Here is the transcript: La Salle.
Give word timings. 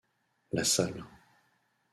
La 0.53 0.63
Salle. 0.63 1.03